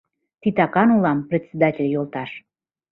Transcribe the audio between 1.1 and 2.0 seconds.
председатель